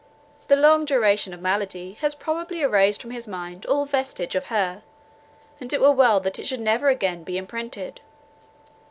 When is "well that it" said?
5.91-6.45